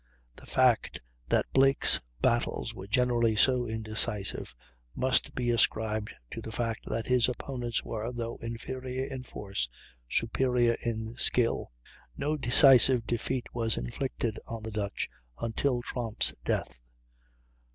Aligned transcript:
The 0.35 0.47
fact 0.47 0.99
that 1.29 1.45
Blake's 1.53 2.01
battles 2.23 2.73
were 2.73 2.87
generally 2.87 3.35
so 3.35 3.67
indecisive 3.67 4.55
must 4.95 5.35
be 5.35 5.51
ascribed 5.51 6.15
to 6.31 6.41
the 6.41 6.51
fact 6.51 6.87
that 6.89 7.05
his 7.05 7.29
opponents 7.29 7.83
were, 7.85 8.11
though 8.11 8.37
inferior 8.37 9.05
in 9.05 9.21
force, 9.21 9.69
superior 10.09 10.75
in 10.83 11.13
skill. 11.17 11.71
No 12.17 12.35
decisive 12.35 13.05
defeat 13.05 13.45
was 13.53 13.77
inflicted 13.77 14.39
on 14.47 14.63
the 14.63 14.71
Dutch 14.71 15.07
until 15.39 15.83
Tromp's 15.83 16.33
death. 16.43 16.79